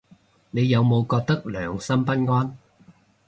[0.49, 2.57] 你有冇覺得良心不安